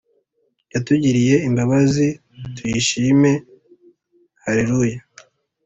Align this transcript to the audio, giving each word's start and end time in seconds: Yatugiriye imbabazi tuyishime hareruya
Yatugiriye 0.73 1.35
imbabazi 1.47 2.07
tuyishime 2.55 3.31
hareruya 4.43 4.99